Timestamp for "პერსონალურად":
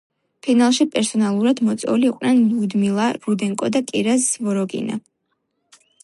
0.93-1.59